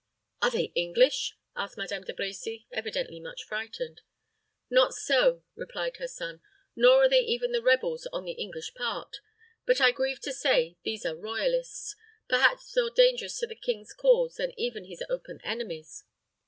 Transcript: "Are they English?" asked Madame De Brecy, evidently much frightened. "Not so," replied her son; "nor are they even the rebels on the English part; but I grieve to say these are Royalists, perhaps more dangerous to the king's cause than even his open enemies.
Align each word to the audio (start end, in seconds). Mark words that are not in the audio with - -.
"Are 0.41 0.49
they 0.49 0.71
English?" 0.73 1.37
asked 1.55 1.77
Madame 1.77 2.03
De 2.03 2.11
Brecy, 2.11 2.65
evidently 2.71 3.19
much 3.19 3.43
frightened. 3.43 4.01
"Not 4.67 4.95
so," 4.95 5.43
replied 5.53 5.97
her 5.97 6.07
son; 6.07 6.41
"nor 6.75 7.03
are 7.03 7.07
they 7.07 7.19
even 7.19 7.51
the 7.51 7.61
rebels 7.61 8.07
on 8.11 8.23
the 8.23 8.31
English 8.31 8.73
part; 8.73 9.17
but 9.63 9.79
I 9.79 9.91
grieve 9.91 10.19
to 10.21 10.33
say 10.33 10.75
these 10.83 11.05
are 11.05 11.15
Royalists, 11.15 11.95
perhaps 12.27 12.75
more 12.75 12.89
dangerous 12.89 13.37
to 13.41 13.45
the 13.45 13.53
king's 13.53 13.93
cause 13.93 14.37
than 14.37 14.59
even 14.59 14.85
his 14.85 15.03
open 15.07 15.39
enemies. 15.43 16.03